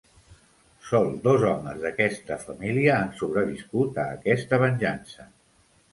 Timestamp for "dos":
1.27-1.43